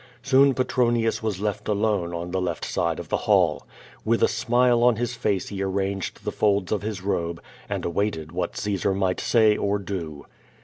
[0.23, 3.67] Soon Petronius was left alone on the left side of the hall.
[4.03, 7.39] AVith a smile on his face he arranged the folds of his robe,
[7.69, 10.25] and awaited what Caesar might say or do.